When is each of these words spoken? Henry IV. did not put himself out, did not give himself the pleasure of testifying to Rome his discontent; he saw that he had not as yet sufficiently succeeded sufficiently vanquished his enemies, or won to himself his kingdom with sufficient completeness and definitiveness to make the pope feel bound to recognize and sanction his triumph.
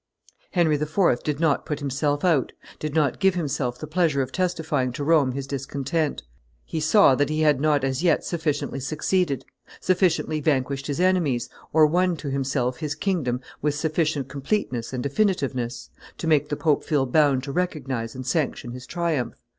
Henry 0.53 0.77
IV. 0.77 1.21
did 1.23 1.39
not 1.39 1.63
put 1.63 1.77
himself 1.77 2.25
out, 2.25 2.53
did 2.79 2.95
not 2.95 3.19
give 3.19 3.35
himself 3.35 3.77
the 3.77 3.85
pleasure 3.85 4.23
of 4.23 4.31
testifying 4.31 4.91
to 4.93 5.03
Rome 5.03 5.33
his 5.33 5.45
discontent; 5.45 6.23
he 6.65 6.79
saw 6.79 7.13
that 7.13 7.29
he 7.29 7.41
had 7.41 7.61
not 7.61 7.83
as 7.83 8.01
yet 8.01 8.25
sufficiently 8.25 8.79
succeeded 8.79 9.45
sufficiently 9.79 10.39
vanquished 10.41 10.87
his 10.87 10.99
enemies, 10.99 11.49
or 11.71 11.85
won 11.85 12.17
to 12.17 12.31
himself 12.31 12.77
his 12.77 12.95
kingdom 12.95 13.41
with 13.61 13.75
sufficient 13.75 14.27
completeness 14.27 14.91
and 14.91 15.03
definitiveness 15.03 15.89
to 16.17 16.25
make 16.25 16.49
the 16.49 16.57
pope 16.57 16.83
feel 16.83 17.05
bound 17.05 17.43
to 17.43 17.51
recognize 17.51 18.15
and 18.15 18.25
sanction 18.25 18.71
his 18.71 18.87
triumph. 18.87 19.35